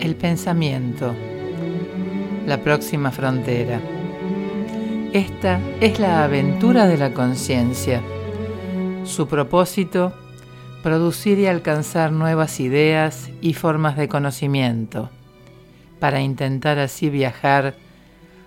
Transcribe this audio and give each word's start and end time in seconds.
El 0.00 0.14
pensamiento, 0.14 1.12
la 2.46 2.58
próxima 2.58 3.10
frontera. 3.10 3.80
Esta 5.12 5.58
es 5.80 5.98
la 5.98 6.22
aventura 6.22 6.86
de 6.86 6.96
la 6.96 7.12
conciencia. 7.12 8.00
Su 9.02 9.26
propósito, 9.26 10.12
producir 10.84 11.40
y 11.40 11.46
alcanzar 11.46 12.12
nuevas 12.12 12.60
ideas 12.60 13.28
y 13.40 13.54
formas 13.54 13.96
de 13.96 14.06
conocimiento, 14.06 15.10
para 15.98 16.20
intentar 16.20 16.78
así 16.78 17.10
viajar 17.10 17.74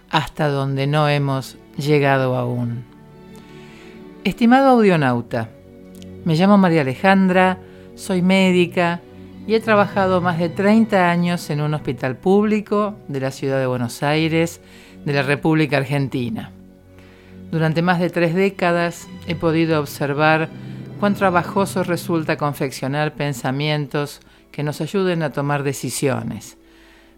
hasta 0.10 0.48
donde 0.48 0.88
no 0.88 1.10
hemos 1.10 1.58
llegado 1.78 2.38
aún. 2.38 2.86
Estimado 4.24 4.70
audionauta, 4.70 5.50
me 6.24 6.36
llamo 6.36 6.58
María 6.58 6.82
Alejandra, 6.82 7.58
soy 7.96 8.22
médica 8.22 9.02
y 9.48 9.56
he 9.56 9.60
trabajado 9.60 10.22
más 10.22 10.40
de 10.40 10.50
30 10.50 11.10
años 11.10 11.50
en 11.50 11.62
un 11.62 11.74
hospital 11.74 12.18
público 12.18 12.96
de 13.08 13.20
la 13.20 13.32
ciudad 13.32 13.60
de 13.60 13.66
Buenos 13.66 14.04
Aires, 14.04 14.62
de 15.06 15.14
la 15.14 15.24
República 15.24 15.78
Argentina. 15.78 16.52
Durante 17.52 17.82
más 17.82 18.00
de 18.00 18.10
tres 18.10 18.34
décadas 18.34 19.08
he 19.28 19.36
podido 19.36 19.80
observar 19.80 20.50
cuán 21.00 21.16
trabajoso 21.16 21.84
resulta 21.84 22.38
confeccionar 22.38 23.14
pensamientos 23.16 24.22
que 24.52 24.64
nos 24.64 24.80
ayuden 24.80 25.24
a 25.24 25.32
tomar 25.32 25.64
decisiones, 25.64 26.58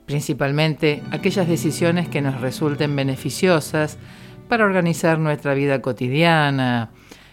principalmente 0.05 1.04
aquellas 1.12 1.48
decisiones 1.48 2.08
que 2.08 2.21
nos 2.21 2.40
resulten 2.41 2.96
beneficiosas 2.96 3.98
para 4.48 4.66
organizar 4.66 5.20
nuestra 5.20 5.54
vida 5.54 5.82
cotidiana, 5.82 6.91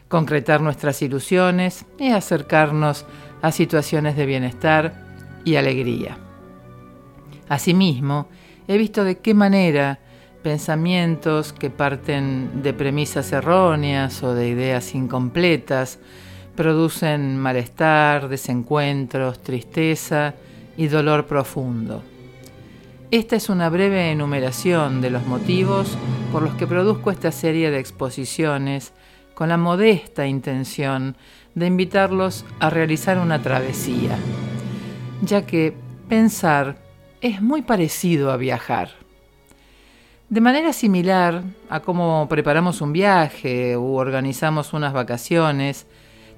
concretar 0.08 0.60
nuestras 0.60 1.00
ilusiones 1.02 1.86
y 1.98 2.10
acercarnos 2.10 3.06
situaciones 3.50 4.16
de 4.16 4.26
bienestar 4.26 4.94
y 5.44 5.56
alegría. 5.56 6.18
Asimismo, 7.48 8.28
he 8.68 8.78
visto 8.78 9.04
de 9.04 9.18
qué 9.18 9.34
manera 9.34 9.98
pensamientos 10.42 11.52
que 11.52 11.70
parten 11.70 12.62
de 12.62 12.72
premisas 12.72 13.32
erróneas 13.32 14.22
o 14.22 14.34
de 14.34 14.48
ideas 14.48 14.94
incompletas 14.94 15.98
producen 16.54 17.38
malestar, 17.38 18.28
desencuentros, 18.28 19.42
tristeza 19.42 20.34
y 20.76 20.88
dolor 20.88 21.26
profundo. 21.26 22.02
Esta 23.10 23.36
es 23.36 23.48
una 23.48 23.68
breve 23.68 24.10
enumeración 24.12 25.00
de 25.00 25.10
los 25.10 25.26
motivos 25.26 25.96
por 26.32 26.42
los 26.42 26.54
que 26.54 26.66
produzco 26.66 27.10
esta 27.10 27.32
serie 27.32 27.70
de 27.70 27.80
exposiciones 27.80 28.92
con 29.40 29.48
la 29.48 29.56
modesta 29.56 30.26
intención 30.26 31.16
de 31.54 31.66
invitarlos 31.66 32.44
a 32.58 32.68
realizar 32.68 33.18
una 33.18 33.40
travesía, 33.40 34.18
ya 35.22 35.46
que 35.46 35.72
pensar 36.10 36.76
es 37.22 37.40
muy 37.40 37.62
parecido 37.62 38.32
a 38.32 38.36
viajar. 38.36 38.90
De 40.28 40.42
manera 40.42 40.74
similar 40.74 41.42
a 41.70 41.80
cómo 41.80 42.26
preparamos 42.28 42.82
un 42.82 42.92
viaje 42.92 43.78
u 43.78 43.94
organizamos 43.94 44.74
unas 44.74 44.92
vacaciones, 44.92 45.86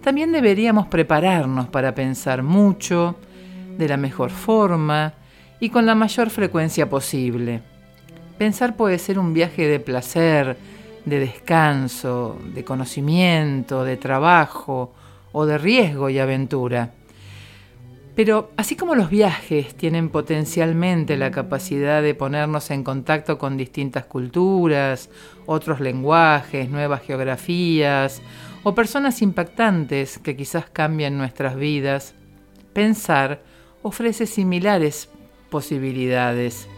también 0.00 0.30
deberíamos 0.30 0.86
prepararnos 0.86 1.67
para 1.67 1.97
pensar 1.97 2.45
mucho, 2.45 3.17
de 3.78 3.89
la 3.89 3.97
mejor 3.97 4.30
forma 4.30 5.14
y 5.58 5.70
con 5.70 5.86
la 5.86 5.97
mayor 5.97 6.30
frecuencia 6.30 6.89
posible. 6.89 7.62
Pensar 8.39 8.77
puede 8.77 9.00
ser 9.00 9.19
un 9.19 9.34
viaje 9.34 9.67
de 9.67 9.80
placer, 9.80 10.56
de 11.05 11.19
descanso, 11.19 12.39
de 12.55 12.64
conocimiento, 12.64 13.84
de 13.84 13.97
trabajo 13.97 14.92
o 15.33 15.47
de 15.47 15.58
riesgo 15.58 16.11
y 16.11 16.19
aventura. 16.19 16.92
Pero 18.14 18.50
así 18.58 18.77
como 18.77 18.95
los 18.95 19.08
viajes 19.08 19.75
tienen 19.75 20.11
potencialmente 20.11 21.17
la 21.17 21.30
capacidad 21.30 22.03
de 22.03 22.14
ponernos 22.14 22.70
en 22.70 22.85
contacto 22.85 23.39
con 23.39 23.57
distintas 23.57 24.05
culturas, 24.05 25.08
otros 25.46 25.80
lenguajes, 25.80 26.68
nuevas 26.68 27.02
geografías 27.02 28.20
o 28.64 28.74
personas 28.74 29.23
impactantes 29.23 30.19
que 30.19 30.36
quizás 30.36 30.69
cambien 30.69 31.17
nuestras 31.17 31.57
vidas, 31.57 32.14
pensar 32.74 33.40
ofrece 33.80 34.27
similares 34.27 35.08
posibilidades. 35.48 36.69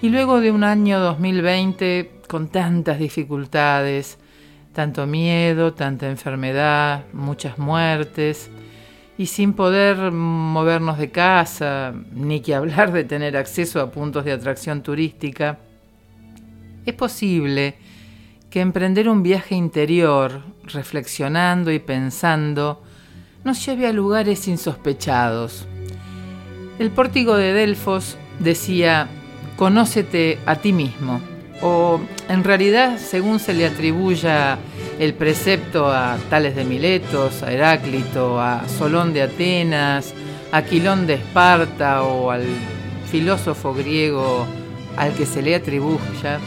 Y 0.00 0.08
luego 0.08 0.40
de 0.40 0.50
un 0.50 0.64
año 0.64 1.00
2020 1.00 2.15
con 2.26 2.48
tantas 2.48 2.98
dificultades, 2.98 4.18
tanto 4.72 5.06
miedo, 5.06 5.72
tanta 5.72 6.08
enfermedad, 6.08 7.04
muchas 7.12 7.58
muertes, 7.58 8.50
y 9.18 9.26
sin 9.26 9.54
poder 9.54 10.12
movernos 10.12 10.98
de 10.98 11.10
casa, 11.10 11.94
ni 12.12 12.40
que 12.40 12.54
hablar 12.54 12.92
de 12.92 13.04
tener 13.04 13.36
acceso 13.36 13.80
a 13.80 13.90
puntos 13.90 14.24
de 14.24 14.32
atracción 14.32 14.82
turística, 14.82 15.58
es 16.84 16.94
posible 16.94 17.76
que 18.50 18.60
emprender 18.60 19.08
un 19.08 19.22
viaje 19.22 19.54
interior, 19.54 20.42
reflexionando 20.64 21.72
y 21.72 21.78
pensando, 21.78 22.82
nos 23.44 23.64
lleve 23.64 23.86
a 23.86 23.92
lugares 23.92 24.46
insospechados. 24.46 25.66
El 26.78 26.90
pórtico 26.90 27.36
de 27.36 27.54
Delfos 27.54 28.18
decía, 28.38 29.08
conócete 29.56 30.38
a 30.44 30.56
ti 30.56 30.72
mismo 30.72 31.35
o 31.62 32.00
en 32.28 32.44
realidad 32.44 32.98
según 32.98 33.38
se 33.38 33.54
le 33.54 33.66
atribuya 33.66 34.58
el 34.98 35.14
precepto 35.14 35.90
a 35.90 36.16
Tales 36.30 36.56
de 36.56 36.64
Miletos, 36.64 37.42
a 37.42 37.52
Heráclito, 37.52 38.40
a 38.40 38.68
Solón 38.68 39.12
de 39.12 39.22
Atenas, 39.22 40.14
a 40.52 40.62
Quilón 40.62 41.06
de 41.06 41.14
Esparta 41.14 42.02
o 42.02 42.30
al 42.30 42.44
filósofo 43.10 43.74
griego 43.74 44.46
al 44.96 45.12
que 45.12 45.26
se 45.26 45.42
le 45.42 45.54
atribuya, 45.54 46.38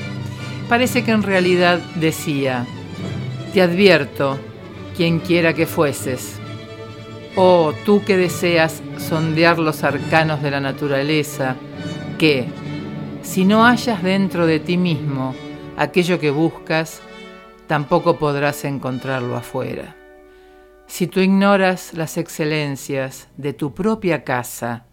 parece 0.67 1.03
que 1.03 1.11
en 1.11 1.23
realidad 1.23 1.79
decía, 1.95 2.65
te 3.53 3.61
advierto, 3.61 4.37
quien 4.97 5.19
quiera 5.19 5.53
que 5.53 5.65
fueses, 5.65 6.39
oh 7.35 7.73
tú 7.85 8.03
que 8.03 8.17
deseas 8.17 8.81
sondear 8.97 9.59
los 9.59 9.83
arcanos 9.83 10.41
de 10.41 10.51
la 10.51 10.59
naturaleza, 10.59 11.55
que, 12.17 12.47
si 13.29 13.45
no 13.45 13.63
hallas 13.63 14.01
dentro 14.01 14.47
de 14.47 14.59
ti 14.59 14.75
mismo 14.75 15.35
aquello 15.77 16.19
que 16.19 16.31
buscas, 16.31 16.99
tampoco 17.67 18.17
podrás 18.17 18.65
encontrarlo 18.65 19.35
afuera. 19.35 19.95
Si 20.87 21.05
tú 21.05 21.19
ignoras 21.19 21.93
las 21.93 22.17
excelencias 22.17 23.27
de 23.37 23.53
tu 23.53 23.75
propia 23.75 24.23
casa, 24.23 24.87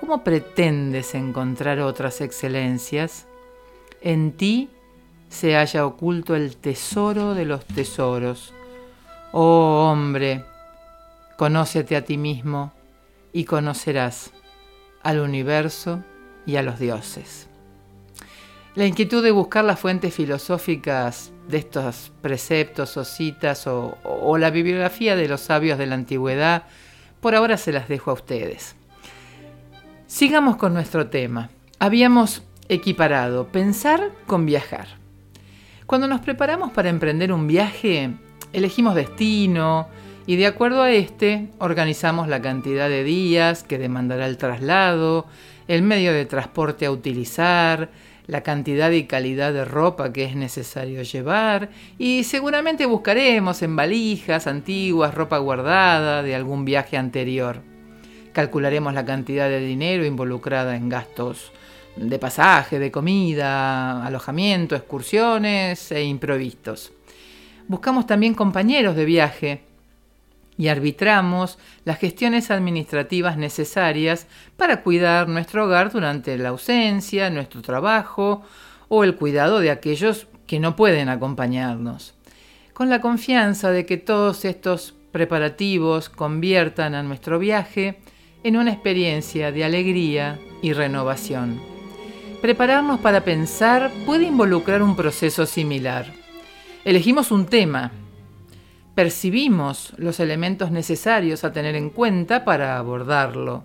¿cómo 0.00 0.24
pretendes 0.24 1.14
encontrar 1.14 1.80
otras 1.80 2.22
excelencias? 2.22 3.26
En 4.00 4.32
ti 4.32 4.70
se 5.28 5.54
halla 5.54 5.84
oculto 5.84 6.34
el 6.34 6.56
tesoro 6.56 7.34
de 7.34 7.44
los 7.44 7.66
tesoros. 7.66 8.54
Oh 9.32 9.90
hombre, 9.92 10.46
conócete 11.36 11.94
a 11.94 12.06
ti 12.06 12.16
mismo 12.16 12.72
y 13.34 13.44
conocerás 13.44 14.32
al 15.02 15.20
universo 15.20 16.02
y 16.46 16.56
a 16.56 16.62
los 16.62 16.78
dioses. 16.78 17.49
La 18.80 18.86
inquietud 18.86 19.22
de 19.22 19.30
buscar 19.30 19.62
las 19.62 19.78
fuentes 19.78 20.14
filosóficas 20.14 21.34
de 21.48 21.58
estos 21.58 22.12
preceptos 22.22 22.96
o 22.96 23.04
citas 23.04 23.66
o, 23.66 24.38
la 24.38 24.48
bibliografía 24.48 25.16
de 25.16 25.28
los 25.28 25.42
sabios 25.42 25.76
de 25.76 25.84
la 25.84 25.96
antigüedad, 25.96 26.62
por 27.20 27.34
ahora 27.34 27.58
se 27.58 27.72
las 27.72 27.90
dejo 27.90 28.10
a 28.10 28.14
ustedes. 28.14 28.76
Sigamos 30.06 30.56
con 30.56 30.72
nuestro 30.72 31.08
tema. 31.08 31.50
Habíamos 31.78 32.42
equiparado 32.70 33.48
pensar 33.48 34.12
con 34.26 34.46
viajar. 34.46 34.86
Cuando 35.84 36.08
nos 36.08 36.22
preparamos 36.22 36.72
para 36.72 36.88
emprender 36.88 37.34
un 37.34 37.46
viaje, 37.46 38.12
elegimos 38.54 38.94
destino 38.94 39.88
y 40.26 40.36
de 40.36 40.46
acuerdo 40.46 40.80
a 40.80 40.90
este 40.90 41.50
organizamos 41.58 42.28
la 42.28 42.40
cantidad 42.40 42.88
de 42.88 43.04
días 43.04 43.62
que 43.62 43.76
demandará 43.76 44.26
el 44.26 44.38
traslado, 44.38 45.26
el 45.68 45.82
medio 45.82 46.14
de 46.14 46.24
transporte 46.24 46.86
a 46.86 46.90
utilizar, 46.90 47.90
la 48.30 48.42
cantidad 48.42 48.92
y 48.92 49.04
calidad 49.04 49.52
de 49.52 49.64
ropa 49.64 50.12
que 50.12 50.24
es 50.24 50.36
necesario 50.36 51.02
llevar 51.02 51.70
y 51.98 52.22
seguramente 52.22 52.86
buscaremos 52.86 53.60
en 53.62 53.74
valijas 53.74 54.46
antiguas, 54.46 55.14
ropa 55.14 55.38
guardada 55.38 56.22
de 56.22 56.36
algún 56.36 56.64
viaje 56.64 56.96
anterior. 56.96 57.60
Calcularemos 58.32 58.94
la 58.94 59.04
cantidad 59.04 59.48
de 59.48 59.58
dinero 59.58 60.06
involucrada 60.06 60.76
en 60.76 60.88
gastos 60.88 61.50
de 61.96 62.18
pasaje, 62.20 62.78
de 62.78 62.92
comida, 62.92 64.06
alojamiento, 64.06 64.76
excursiones 64.76 65.90
e 65.90 66.04
improvistos. 66.04 66.92
Buscamos 67.66 68.06
también 68.06 68.34
compañeros 68.34 68.94
de 68.94 69.04
viaje 69.04 69.69
y 70.60 70.68
arbitramos 70.68 71.58
las 71.86 71.98
gestiones 71.98 72.50
administrativas 72.50 73.38
necesarias 73.38 74.26
para 74.58 74.82
cuidar 74.82 75.26
nuestro 75.26 75.64
hogar 75.64 75.90
durante 75.90 76.36
la 76.36 76.50
ausencia, 76.50 77.30
nuestro 77.30 77.62
trabajo 77.62 78.42
o 78.88 79.02
el 79.02 79.16
cuidado 79.16 79.60
de 79.60 79.70
aquellos 79.70 80.26
que 80.46 80.60
no 80.60 80.76
pueden 80.76 81.08
acompañarnos. 81.08 82.12
Con 82.74 82.90
la 82.90 83.00
confianza 83.00 83.70
de 83.70 83.86
que 83.86 83.96
todos 83.96 84.44
estos 84.44 84.92
preparativos 85.12 86.10
conviertan 86.10 86.94
a 86.94 87.02
nuestro 87.02 87.38
viaje 87.38 87.98
en 88.44 88.58
una 88.58 88.70
experiencia 88.70 89.52
de 89.52 89.64
alegría 89.64 90.38
y 90.60 90.74
renovación. 90.74 91.58
Prepararnos 92.42 93.00
para 93.00 93.24
pensar 93.24 93.90
puede 94.04 94.26
involucrar 94.26 94.82
un 94.82 94.94
proceso 94.94 95.46
similar. 95.46 96.04
Elegimos 96.84 97.30
un 97.30 97.46
tema, 97.46 97.92
percibimos 98.94 99.94
los 99.96 100.20
elementos 100.20 100.70
necesarios 100.70 101.44
a 101.44 101.52
tener 101.52 101.74
en 101.76 101.90
cuenta 101.90 102.44
para 102.44 102.76
abordarlo. 102.78 103.64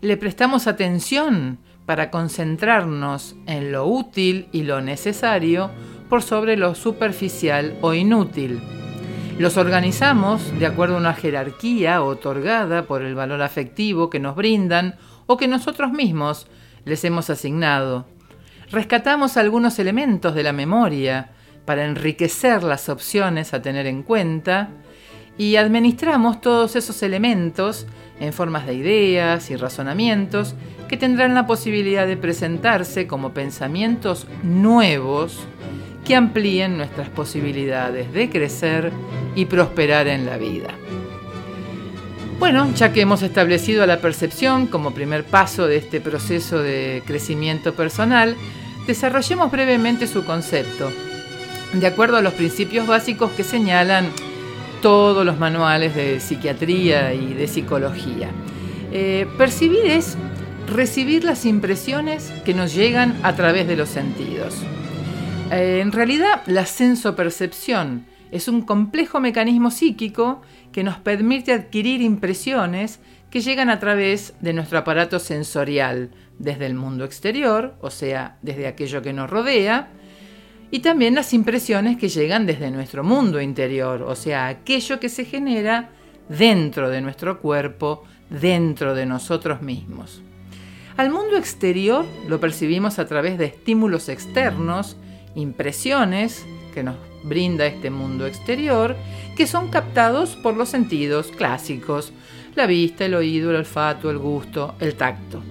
Le 0.00 0.16
prestamos 0.16 0.66
atención 0.66 1.58
para 1.86 2.10
concentrarnos 2.10 3.36
en 3.46 3.72
lo 3.72 3.86
útil 3.86 4.48
y 4.52 4.62
lo 4.62 4.80
necesario 4.80 5.70
por 6.08 6.22
sobre 6.22 6.56
lo 6.56 6.74
superficial 6.74 7.76
o 7.80 7.94
inútil. 7.94 8.60
Los 9.38 9.56
organizamos 9.56 10.58
de 10.58 10.66
acuerdo 10.66 10.96
a 10.96 10.98
una 10.98 11.14
jerarquía 11.14 12.02
otorgada 12.02 12.84
por 12.84 13.02
el 13.02 13.14
valor 13.14 13.42
afectivo 13.42 14.10
que 14.10 14.20
nos 14.20 14.36
brindan 14.36 14.96
o 15.26 15.36
que 15.36 15.48
nosotros 15.48 15.92
mismos 15.92 16.46
les 16.84 17.04
hemos 17.04 17.30
asignado. 17.30 18.06
Rescatamos 18.70 19.36
algunos 19.36 19.78
elementos 19.78 20.34
de 20.34 20.42
la 20.42 20.52
memoria 20.52 21.30
para 21.64 21.84
enriquecer 21.84 22.62
las 22.62 22.88
opciones 22.88 23.54
a 23.54 23.62
tener 23.62 23.86
en 23.86 24.02
cuenta 24.02 24.70
y 25.38 25.56
administramos 25.56 26.40
todos 26.40 26.76
esos 26.76 27.02
elementos 27.02 27.86
en 28.20 28.32
formas 28.32 28.66
de 28.66 28.74
ideas 28.74 29.50
y 29.50 29.56
razonamientos 29.56 30.54
que 30.88 30.96
tendrán 30.96 31.34
la 31.34 31.46
posibilidad 31.46 32.06
de 32.06 32.16
presentarse 32.16 33.06
como 33.06 33.32
pensamientos 33.32 34.26
nuevos 34.42 35.40
que 36.04 36.16
amplíen 36.16 36.76
nuestras 36.76 37.08
posibilidades 37.08 38.12
de 38.12 38.28
crecer 38.28 38.92
y 39.34 39.46
prosperar 39.46 40.08
en 40.08 40.26
la 40.26 40.36
vida. 40.36 40.68
Bueno, 42.38 42.72
ya 42.74 42.92
que 42.92 43.02
hemos 43.02 43.22
establecido 43.22 43.86
la 43.86 44.00
percepción 44.00 44.66
como 44.66 44.92
primer 44.92 45.24
paso 45.24 45.66
de 45.66 45.76
este 45.76 46.00
proceso 46.00 46.58
de 46.58 47.02
crecimiento 47.06 47.74
personal, 47.74 48.34
desarrollemos 48.86 49.50
brevemente 49.50 50.06
su 50.06 50.24
concepto, 50.24 50.90
de 51.72 51.86
acuerdo 51.86 52.16
a 52.16 52.22
los 52.22 52.34
principios 52.34 52.86
básicos 52.86 53.30
que 53.32 53.44
señalan 53.44 54.08
todos 54.82 55.24
los 55.24 55.38
manuales 55.38 55.94
de 55.94 56.20
psiquiatría 56.20 57.14
y 57.14 57.34
de 57.34 57.46
psicología. 57.46 58.30
Eh, 58.92 59.26
percibir 59.38 59.86
es 59.86 60.16
recibir 60.66 61.24
las 61.24 61.44
impresiones 61.46 62.32
que 62.44 62.54
nos 62.54 62.74
llegan 62.74 63.18
a 63.22 63.34
través 63.34 63.68
de 63.68 63.76
los 63.76 63.88
sentidos. 63.88 64.54
Eh, 65.50 65.80
en 65.80 65.92
realidad, 65.92 66.42
la 66.46 66.66
sensopercepción 66.66 68.06
es 68.30 68.48
un 68.48 68.62
complejo 68.62 69.20
mecanismo 69.20 69.70
psíquico 69.70 70.42
que 70.72 70.84
nos 70.84 70.98
permite 70.98 71.52
adquirir 71.52 72.00
impresiones 72.00 73.00
que 73.30 73.40
llegan 73.40 73.70
a 73.70 73.78
través 73.78 74.34
de 74.40 74.52
nuestro 74.52 74.78
aparato 74.78 75.18
sensorial, 75.18 76.10
desde 76.38 76.66
el 76.66 76.74
mundo 76.74 77.04
exterior, 77.04 77.74
o 77.80 77.90
sea, 77.90 78.38
desde 78.42 78.66
aquello 78.66 79.02
que 79.02 79.12
nos 79.12 79.28
rodea, 79.28 79.90
y 80.70 80.80
también 80.80 81.14
las 81.14 81.32
impresiones 81.34 81.96
que 81.96 82.08
llegan 82.08 82.46
desde 82.46 82.70
nuestro 82.70 83.02
mundo 83.02 83.40
interior, 83.40 84.02
o 84.02 84.14
sea, 84.14 84.48
aquello 84.48 85.00
que 85.00 85.08
se 85.08 85.24
genera 85.24 85.90
dentro 86.28 86.88
de 86.90 87.00
nuestro 87.00 87.40
cuerpo, 87.40 88.04
dentro 88.28 88.94
de 88.94 89.06
nosotros 89.06 89.62
mismos. 89.62 90.22
Al 90.96 91.10
mundo 91.10 91.36
exterior 91.36 92.04
lo 92.28 92.40
percibimos 92.40 92.98
a 92.98 93.06
través 93.06 93.38
de 93.38 93.46
estímulos 93.46 94.08
externos, 94.08 94.96
impresiones 95.34 96.44
que 96.74 96.82
nos 96.82 96.96
brinda 97.24 97.66
este 97.66 97.90
mundo 97.90 98.26
exterior, 98.26 98.96
que 99.36 99.46
son 99.46 99.70
captados 99.70 100.36
por 100.36 100.56
los 100.56 100.68
sentidos 100.68 101.28
clásicos, 101.28 102.12
la 102.54 102.66
vista, 102.66 103.04
el 103.04 103.14
oído, 103.14 103.50
el 103.50 103.56
olfato, 103.56 104.10
el 104.10 104.18
gusto, 104.18 104.74
el 104.80 104.94
tacto. 104.94 105.42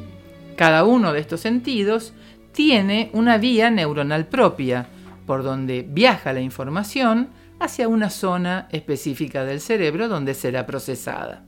Cada 0.55 0.83
uno 0.83 1.13
de 1.13 1.19
estos 1.19 1.41
sentidos 1.41 2.13
tiene 2.51 3.09
una 3.13 3.37
vía 3.37 3.69
neuronal 3.69 4.27
propia, 4.27 4.87
por 5.29 5.43
donde 5.43 5.85
viaja 5.87 6.33
la 6.33 6.41
información 6.41 7.29
hacia 7.59 7.87
una 7.87 8.09
zona 8.09 8.67
específica 8.71 9.45
del 9.45 9.61
cerebro 9.61 10.07
donde 10.07 10.33
será 10.33 10.65
procesada. 10.65 11.45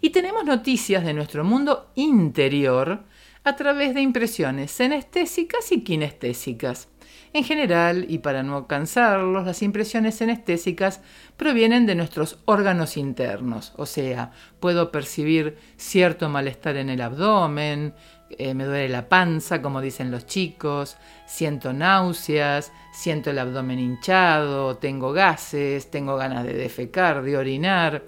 Y 0.00 0.10
tenemos 0.10 0.44
noticias 0.44 1.04
de 1.04 1.14
nuestro 1.14 1.44
mundo 1.44 1.92
interior 1.94 3.04
a 3.44 3.54
través 3.54 3.94
de 3.94 4.00
impresiones 4.00 4.72
senestésicas 4.72 5.70
y 5.70 5.84
kinestésicas. 5.84 6.88
En 7.32 7.44
general, 7.44 8.06
y 8.08 8.18
para 8.18 8.42
no 8.42 8.66
cansarlos, 8.66 9.46
las 9.46 9.62
impresiones 9.62 10.16
senestésicas 10.16 11.00
provienen 11.36 11.86
de 11.86 11.94
nuestros 11.94 12.40
órganos 12.44 12.96
internos, 12.96 13.72
o 13.76 13.86
sea, 13.86 14.32
puedo 14.58 14.90
percibir 14.90 15.58
cierto 15.76 16.28
malestar 16.28 16.76
en 16.76 16.88
el 16.88 17.00
abdomen, 17.00 17.94
eh, 18.30 18.54
me 18.54 18.64
duele 18.64 18.88
la 18.88 19.08
panza, 19.08 19.62
como 19.62 19.80
dicen 19.80 20.10
los 20.10 20.26
chicos, 20.26 20.96
siento 21.26 21.72
náuseas, 21.72 22.72
siento 22.92 23.30
el 23.30 23.38
abdomen 23.38 23.78
hinchado, 23.78 24.76
tengo 24.78 25.12
gases, 25.12 25.90
tengo 25.90 26.16
ganas 26.16 26.44
de 26.44 26.54
defecar, 26.54 27.22
de 27.22 27.36
orinar. 27.36 28.04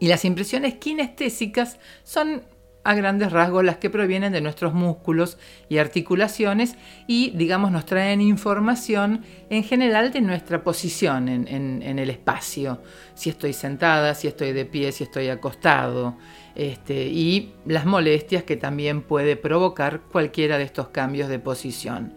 Y 0.00 0.08
las 0.08 0.24
impresiones 0.24 0.74
kinestésicas 0.74 1.78
son 2.02 2.42
a 2.84 2.94
grandes 2.94 3.32
rasgos 3.32 3.64
las 3.64 3.78
que 3.78 3.88
provienen 3.88 4.32
de 4.32 4.42
nuestros 4.42 4.74
músculos 4.74 5.38
y 5.68 5.78
articulaciones 5.78 6.76
y, 7.06 7.30
digamos, 7.30 7.72
nos 7.72 7.86
traen 7.86 8.20
información 8.20 9.24
en 9.48 9.64
general 9.64 10.12
de 10.12 10.20
nuestra 10.20 10.62
posición 10.62 11.28
en, 11.28 11.98
el 11.98 12.10
espacio, 12.10 12.82
si 13.14 13.30
estoy 13.30 13.54
sentada, 13.54 14.14
si 14.14 14.28
estoy 14.28 14.52
de 14.52 14.66
pie, 14.66 14.92
si 14.92 15.04
estoy 15.04 15.28
acostado, 15.28 16.18
este, 16.54 17.06
y 17.06 17.52
las 17.66 17.84
molestias 17.84 18.44
que 18.44 18.56
también 18.56 19.02
puede 19.02 19.36
provocar 19.36 20.02
cualquiera 20.02 20.58
de 20.58 20.64
estos 20.64 20.88
cambios 20.88 21.28
de 21.28 21.38
posición. 21.38 22.14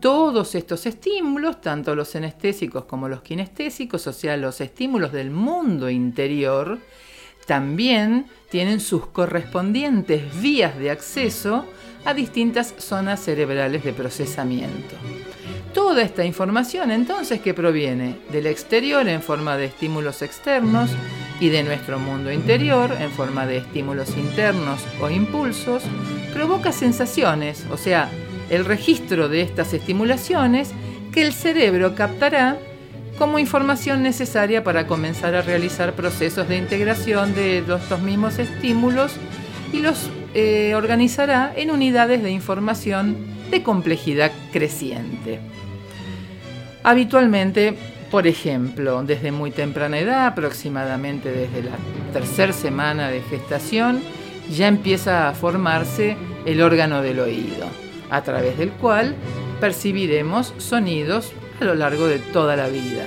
Todos 0.00 0.54
estos 0.54 0.86
estímulos, 0.86 1.60
tanto 1.60 1.94
los 1.94 2.14
anestésicos 2.16 2.84
como 2.84 3.08
los 3.08 3.22
kinestésicos, 3.22 4.06
o 4.06 4.12
sea, 4.12 4.36
los 4.36 4.60
estímulos 4.60 5.12
del 5.12 5.30
mundo 5.30 5.88
interior, 5.88 6.78
también 7.46 8.26
tienen 8.50 8.80
sus 8.80 9.06
correspondientes 9.06 10.40
vías 10.40 10.78
de 10.78 10.90
acceso 10.90 11.66
a 12.04 12.14
distintas 12.14 12.74
zonas 12.78 13.20
cerebrales 13.20 13.84
de 13.84 13.92
procesamiento. 13.92 14.96
Toda 15.72 16.02
esta 16.02 16.24
información 16.24 16.90
entonces 16.90 17.40
que 17.40 17.54
proviene 17.54 18.18
del 18.30 18.46
exterior 18.46 19.08
en 19.08 19.22
forma 19.22 19.56
de 19.56 19.66
estímulos 19.66 20.22
externos 20.22 20.90
y 21.42 21.48
de 21.48 21.64
nuestro 21.64 21.98
mundo 21.98 22.30
interior 22.30 22.96
en 23.00 23.10
forma 23.10 23.46
de 23.46 23.56
estímulos 23.56 24.16
internos 24.16 24.80
o 25.00 25.10
impulsos, 25.10 25.82
provoca 26.32 26.70
sensaciones, 26.70 27.66
o 27.68 27.76
sea, 27.76 28.08
el 28.48 28.64
registro 28.64 29.28
de 29.28 29.42
estas 29.42 29.74
estimulaciones 29.74 30.70
que 31.12 31.26
el 31.26 31.32
cerebro 31.32 31.96
captará 31.96 32.58
como 33.18 33.40
información 33.40 34.04
necesaria 34.04 34.62
para 34.62 34.86
comenzar 34.86 35.34
a 35.34 35.42
realizar 35.42 35.94
procesos 35.94 36.48
de 36.48 36.58
integración 36.58 37.34
de 37.34 37.58
estos 37.58 38.00
mismos 38.00 38.38
estímulos 38.38 39.16
y 39.72 39.80
los 39.80 40.10
eh, 40.34 40.74
organizará 40.76 41.52
en 41.56 41.72
unidades 41.72 42.22
de 42.22 42.30
información 42.30 43.16
de 43.50 43.64
complejidad 43.64 44.30
creciente. 44.52 45.40
Habitualmente, 46.84 47.76
por 48.12 48.26
ejemplo, 48.26 49.02
desde 49.04 49.32
muy 49.32 49.52
temprana 49.52 49.98
edad, 49.98 50.26
aproximadamente 50.26 51.32
desde 51.32 51.62
la 51.62 51.72
tercera 52.12 52.52
semana 52.52 53.08
de 53.08 53.22
gestación, 53.22 54.02
ya 54.50 54.68
empieza 54.68 55.30
a 55.30 55.32
formarse 55.32 56.18
el 56.44 56.60
órgano 56.60 57.00
del 57.00 57.20
oído, 57.20 57.64
a 58.10 58.22
través 58.22 58.58
del 58.58 58.70
cual 58.72 59.14
percibiremos 59.60 60.52
sonidos 60.58 61.32
a 61.58 61.64
lo 61.64 61.74
largo 61.74 62.06
de 62.06 62.18
toda 62.18 62.54
la 62.54 62.68
vida. 62.68 63.06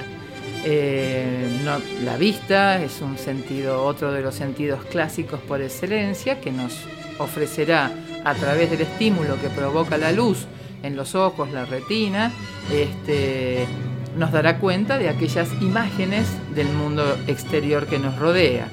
Eh, 0.65 1.61
la 2.03 2.17
vista 2.17 2.81
es 2.81 2.99
un 3.01 3.19
sentido, 3.19 3.83
otro 3.85 4.11
de 4.11 4.23
los 4.23 4.33
sentidos 4.33 4.83
clásicos 4.85 5.39
por 5.41 5.61
excelencia, 5.61 6.41
que 6.41 6.51
nos 6.51 6.79
ofrecerá 7.19 7.91
a 8.23 8.33
través 8.33 8.71
del 8.71 8.81
estímulo 8.81 9.39
que 9.39 9.49
provoca 9.49 9.99
la 9.99 10.11
luz 10.11 10.47
en 10.81 10.95
los 10.95 11.13
ojos, 11.13 11.51
la 11.51 11.65
retina, 11.65 12.31
este, 12.73 13.67
nos 14.15 14.31
dará 14.31 14.59
cuenta 14.59 14.97
de 14.97 15.09
aquellas 15.09 15.51
imágenes 15.61 16.27
del 16.55 16.67
mundo 16.69 17.03
exterior 17.27 17.87
que 17.87 17.99
nos 17.99 18.17
rodea. 18.17 18.67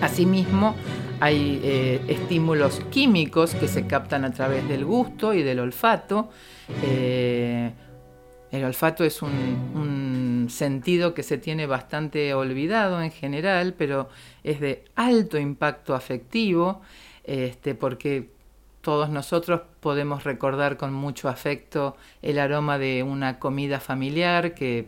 Asimismo, 0.00 0.74
hay 1.20 1.60
eh, 1.62 2.00
estímulos 2.08 2.80
químicos 2.90 3.54
que 3.54 3.68
se 3.68 3.86
captan 3.86 4.24
a 4.24 4.32
través 4.32 4.68
del 4.68 4.84
gusto 4.84 5.34
y 5.34 5.42
del 5.42 5.60
olfato. 5.60 6.30
Eh, 6.82 7.70
el 8.50 8.64
olfato 8.64 9.04
es 9.04 9.22
un, 9.22 10.46
sentido 10.48 11.12
que 11.12 11.24
se 11.24 11.38
tiene 11.38 11.66
bastante 11.66 12.32
olvidado 12.32 13.02
en 13.02 13.10
general, 13.10 13.74
pero 13.76 14.08
es 14.44 14.60
de 14.60 14.84
alto 14.94 15.38
impacto 15.38 15.92
afectivo, 15.92 16.82
este, 17.24 17.74
porque 17.74 18.30
todos 18.86 19.10
nosotros 19.10 19.62
podemos 19.80 20.22
recordar 20.22 20.76
con 20.76 20.92
mucho 20.92 21.28
afecto 21.28 21.96
el 22.22 22.38
aroma 22.38 22.78
de 22.78 23.02
una 23.02 23.40
comida 23.40 23.80
familiar 23.80 24.54
que 24.54 24.86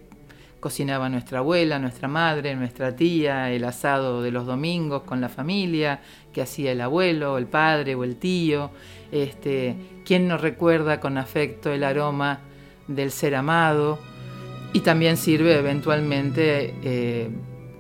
cocinaba 0.61 1.09
nuestra 1.09 1.41
abuela, 1.41 1.81
nuestra 1.81 2.07
madre, 2.07 2.55
nuestra 2.55 2.95
tía, 2.95 3.51
el 3.51 3.65
asado 3.65 4.23
de 4.23 4.31
los 4.31 4.47
domingos 4.47 5.03
con 5.03 5.21
la 5.21 5.29
familia, 5.29 6.01
que 6.33 6.43
hacía 6.43 6.71
el 6.71 6.81
abuelo, 6.81 7.39
el 7.39 7.47
padre 7.47 7.97
o 7.97 8.05
el 8.05 8.15
tío. 8.15 8.71
Este, 9.11 9.75
¿Quién 10.05 10.29
nos 10.29 10.43
recuerda 10.43 11.01
con 11.01 11.19
afecto 11.19 11.73
el 11.73 11.83
aroma 11.83 12.39
del 12.87 13.11
ser 13.11 13.35
amado? 13.35 13.99
Y 14.75 14.79
también 14.79 15.17
sirve 15.17 15.59
eventualmente 15.59 16.73
eh, 16.85 17.31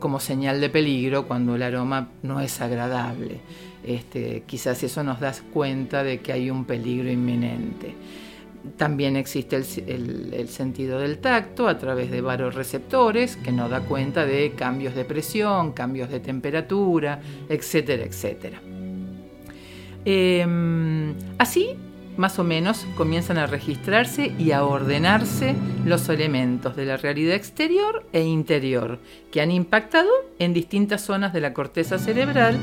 como 0.00 0.18
señal 0.18 0.60
de 0.60 0.68
peligro 0.68 1.28
cuando 1.28 1.54
el 1.54 1.62
aroma 1.62 2.08
no 2.24 2.40
es 2.40 2.60
agradable. 2.60 3.40
Este, 3.88 4.42
quizás 4.44 4.82
eso 4.82 5.02
nos 5.02 5.18
da 5.18 5.32
cuenta 5.50 6.04
de 6.04 6.20
que 6.20 6.30
hay 6.30 6.50
un 6.50 6.66
peligro 6.66 7.10
inminente. 7.10 7.94
También 8.76 9.16
existe 9.16 9.56
el, 9.56 10.48
sentido 10.50 10.98
del 10.98 11.18
tacto 11.20 11.66
a 11.66 11.78
través 11.78 12.10
de 12.10 12.20
receptores 12.50 13.38
que 13.38 13.50
nos 13.50 13.70
da 13.70 13.80
cuenta 13.80 14.26
de 14.26 14.52
cambios 14.52 14.94
de 14.94 15.06
presión, 15.06 15.72
cambios 15.72 16.10
de 16.10 16.20
temperatura, 16.20 17.22
etcétera, 17.48 18.04
etcétera. 18.04 18.60
Em, 20.04 21.14
así, 21.38 21.70
más 22.18 22.38
o 22.38 22.44
menos, 22.44 22.86
comienzan 22.94 23.38
a 23.38 23.46
registrarse 23.46 24.34
y 24.38 24.50
a 24.50 24.64
ordenarse 24.64 25.54
los 25.86 26.10
elementos 26.10 26.76
de 26.76 26.84
la 26.84 26.98
realidad 26.98 27.36
exterior 27.36 28.04
e 28.12 28.22
interior 28.22 28.98
que 29.32 29.40
han 29.40 29.50
impactado 29.50 30.10
en 30.38 30.52
distintas 30.52 31.00
zonas 31.00 31.32
de 31.32 31.40
la 31.40 31.54
corteza 31.54 31.98
cerebral 31.98 32.58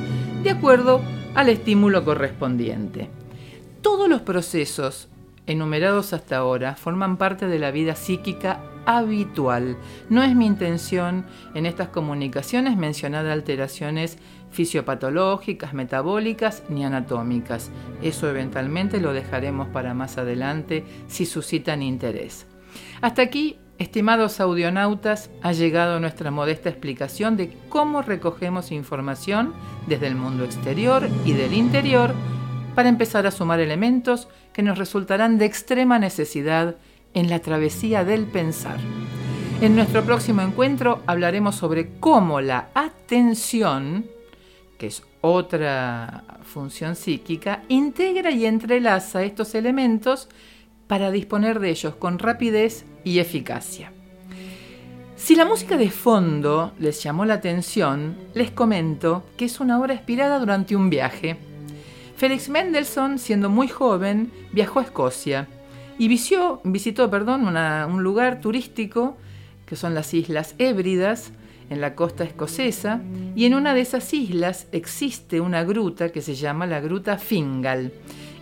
de 0.46 0.52
acuerdo 0.52 1.02
al 1.34 1.50
estímulo 1.50 2.06
correspondiente. 2.06 3.10
Todos 3.82 4.08
los 4.08 4.22
procesos 4.22 5.08
enumerados 5.48 6.14
hasta 6.14 6.38
ahora 6.38 6.76
forman 6.76 7.18
parte 7.18 7.48
de 7.48 7.58
la 7.58 7.72
vida 7.72 7.96
psíquica 7.96 8.62
habitual. 8.86 9.76
No 10.08 10.22
es 10.22 10.36
mi 10.36 10.46
intención 10.46 11.26
en 11.56 11.66
estas 11.66 11.88
comunicaciones 11.88 12.78
mencionar 12.78 13.26
alteraciones 13.26 14.20
fisiopatológicas, 14.52 15.74
metabólicas 15.74 16.62
ni 16.70 16.86
anatómicas. 16.86 17.72
Eso 18.04 18.30
eventualmente 18.30 19.02
lo 19.02 19.14
dejaremos 19.14 19.70
para 19.70 19.96
más 19.96 20.20
adelante 20.20 20.86
si 21.08 21.26
suscitan 21.26 21.82
interés. 21.82 22.46
Hasta 23.02 23.24
aquí, 23.24 23.58
estimados 23.78 24.40
audionautas, 24.40 25.30
ha 25.42 25.52
llegado 25.52 26.00
nuestra 26.00 26.32
modesta 26.32 26.70
explicación 26.70 27.38
de 27.38 27.56
cómo 27.70 28.02
recogemos 28.02 28.72
información 28.72 29.54
desde 29.88 30.08
el 30.08 30.16
mundo 30.16 30.46
exterior 30.46 31.08
y 31.26 31.34
del 31.34 31.54
interior 31.54 32.14
para 32.74 32.90
empezar 32.90 33.26
a 33.28 33.32
sumar 33.32 33.60
elementos 33.60 34.28
que 34.54 34.64
nos 34.64 34.78
resultarán 34.78 35.38
de 35.38 35.46
extrema 35.46 36.00
necesidad 36.00 36.76
en 37.14 37.30
la 37.30 37.40
travesía 37.40 38.04
del 38.04 38.26
pensar. 38.26 38.78
En 39.62 39.76
nuestro 39.76 40.04
próximo 40.04 40.42
encuentro 40.42 41.02
hablaremos 41.08 41.56
sobre 41.56 41.98
cómo 42.00 42.42
la 42.42 42.70
atención, 42.74 44.06
que 44.78 44.88
es 44.88 45.04
otra 45.22 46.24
función 46.44 46.96
psíquica, 46.96 47.64
integra 47.70 48.32
y 48.32 48.46
entrelaza 48.46 49.24
estos 49.24 49.56
elementos 49.56 50.28
para 50.88 51.10
disponer 51.10 51.60
de 51.60 51.70
ellos 51.70 51.96
con 51.96 52.20
rapidez 52.20 52.86
y 53.06 53.20
eficacia. 53.20 53.94
Si 55.16 55.36
la 55.36 55.46
música 55.46 55.78
de 55.78 55.90
fondo 55.90 56.74
les 56.78 57.02
llamó 57.02 57.24
la 57.24 57.36
atención, 57.36 58.18
les 58.34 58.52
comento 58.52 59.24
que 59.38 59.46
es 59.46 59.62
una 59.62 59.80
obra 59.80 59.94
inspirada 59.94 60.40
durante 60.40 60.76
un 60.76 60.90
viaje 60.90 61.38
Félix 62.16 62.48
Mendelssohn, 62.48 63.20
siendo 63.20 63.50
muy 63.50 63.68
joven, 63.68 64.32
viajó 64.54 64.80
a 64.80 64.84
Escocia 64.84 65.48
y 65.98 66.08
visitó 66.08 67.10
perdón, 67.10 67.46
un 67.46 68.04
lugar 68.04 68.40
turístico 68.40 69.18
que 69.66 69.76
son 69.76 69.94
las 69.94 70.14
Islas 70.14 70.56
Hébridas, 70.58 71.32
en 71.70 71.82
la 71.82 71.96
costa 71.96 72.24
escocesa, 72.24 73.02
y 73.36 73.46
en 73.46 73.56
una 73.56 73.74
de 73.74 73.82
esas 73.82 74.14
islas 74.14 74.68
existe 74.72 75.42
una 75.42 75.64
gruta 75.64 76.10
que 76.10 76.22
se 76.22 76.36
llama 76.36 76.68
la 76.68 76.80
Gruta 76.80 77.18
Fingal. 77.18 77.92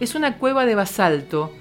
Es 0.02 0.14
una 0.14 0.38
cueva 0.38 0.66
de 0.66 0.76
basalto 0.76 1.54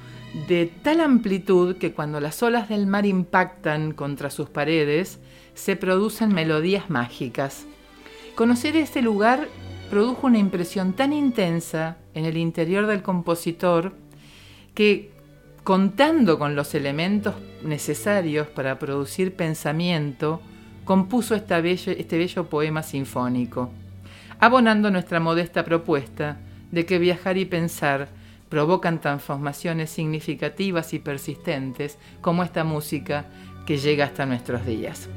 de 0.49 0.67
tal 0.83 1.01
amplitud 1.01 1.77
que 1.77 1.93
cuando 1.93 2.21
las 2.21 2.43
olas 2.43 2.69
del 2.69 2.87
mar 2.87 3.05
impactan 3.05 3.93
contra 3.93 4.31
sus 4.31 4.49
paredes, 4.49 5.19
se 5.55 5.77
producen 5.77 6.33
melodías 6.33 6.89
mágicas. 6.89 7.67
Conocer 8.35 8.77
este 8.77 9.03
lugar 9.03 9.49
produjo 9.91 10.27
una 10.27 10.39
impresión 10.39 10.95
tan 10.95 11.13
intensa 11.13 11.99
en 12.15 12.25
el 12.25 12.39
interior 12.39 12.87
del 12.87 13.03
compositor 13.03 13.93
que, 14.75 15.11
contando 15.65 16.39
con 16.39 16.57
los 16.57 16.75
elementos 16.75 17.35
necesarios 17.63 18.47
para 18.49 18.79
producir 18.79 19.35
pensamiento, 19.35 20.41
compuso 20.85 21.35
este 21.35 21.61
bello 21.61 22.49
poema 22.49 22.83
sinfónico, 22.83 23.71
abonando 24.41 24.91
nuestra 24.91 25.21
modesta 25.21 25.63
propuesta 25.63 26.39
de 26.71 26.87
que 26.87 26.99
viajar 26.99 27.37
y 27.37 27.45
pensar 27.45 28.09
provocan 28.53 29.01
transformaciones 29.01 29.89
significativas 29.89 30.93
y 30.93 30.99
persistentes 30.99 31.97
como 32.21 32.43
esta 32.43 32.65
música 32.65 33.25
que 33.65 33.79
llega 33.79 34.05
hasta 34.05 34.27
nuestros 34.27 34.67
días. 34.67 35.09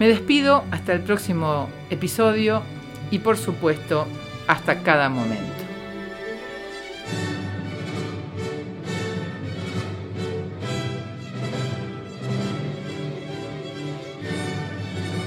Me 0.00 0.08
despido 0.08 0.64
hasta 0.72 0.92
el 0.92 1.02
próximo 1.02 1.68
episodio 1.88 2.64
y 3.12 3.20
por 3.20 3.36
supuesto 3.36 4.08
hasta 4.48 4.82
cada 4.82 5.08
momento. 5.08 5.67